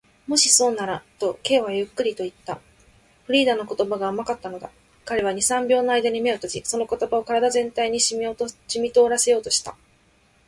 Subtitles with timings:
[0.25, 2.59] 「もしそうなら」と、Ｋ はゆっくりといった。
[3.27, 4.71] フリーダの言葉が甘かったのだ。
[5.05, 8.17] 彼は二、三秒のあいだ眼を閉じ、その言葉を身体全体にし
[8.79, 9.77] みとおらせようとした。